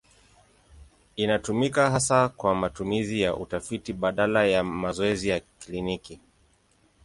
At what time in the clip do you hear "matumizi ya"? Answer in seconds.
2.55-3.35